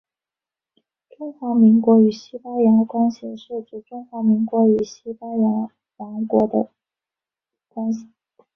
[1.15, 6.71] 中华民国与西班牙关系是指中华民国与西班牙王国之间的
[7.69, 8.09] 关系。